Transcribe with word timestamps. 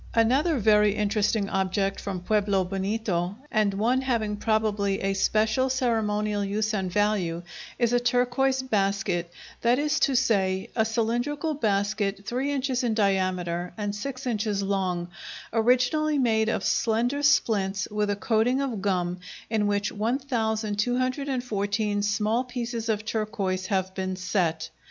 Another 0.15 0.57
very 0.57 0.95
interesting 0.95 1.47
object 1.51 1.99
from 1.99 2.21
Pueblo 2.21 2.63
Bonito, 2.63 3.35
and 3.51 3.71
one 3.71 4.01
having 4.01 4.35
probably 4.35 4.99
a 5.01 5.13
special 5.13 5.69
ceremonial 5.69 6.43
use 6.43 6.73
and 6.73 6.91
value, 6.91 7.43
is 7.77 7.93
a 7.93 7.99
turquoise 7.99 8.63
basket,—that 8.63 9.77
is 9.77 9.99
to 9.99 10.15
say, 10.15 10.71
a 10.75 10.85
cylindrical 10.85 11.53
basket 11.53 12.25
three 12.25 12.51
inches 12.51 12.83
in 12.83 12.95
diameter 12.95 13.73
and 13.77 13.93
six 13.95 14.25
inches 14.25 14.63
long, 14.63 15.07
originally 15.53 16.17
made 16.17 16.49
of 16.49 16.63
slender 16.63 17.21
splints 17.21 17.87
with 17.91 18.09
a 18.09 18.15
coating 18.15 18.59
of 18.59 18.81
gum 18.81 19.19
in 19.51 19.67
which 19.67 19.91
1214 19.91 22.01
small 22.01 22.43
pieces 22.43 22.89
of 22.89 23.05
turquoise 23.05 23.67
have 23.67 23.93
been 23.93 24.15
set. 24.15 24.71